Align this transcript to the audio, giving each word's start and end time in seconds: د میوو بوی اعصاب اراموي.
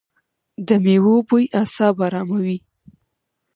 د 0.67 0.69
میوو 0.83 1.15
بوی 1.27 1.45
اعصاب 1.59 1.95
اراموي. 2.05 2.57